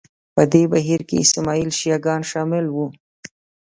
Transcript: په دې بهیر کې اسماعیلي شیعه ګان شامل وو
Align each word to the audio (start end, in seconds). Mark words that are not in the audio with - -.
په 0.35 0.43
دې 0.51 0.63
بهیر 0.71 1.01
کې 1.09 1.21
اسماعیلي 1.25 1.73
شیعه 1.79 1.99
ګان 2.05 2.21
شامل 2.31 2.65
وو 2.69 2.87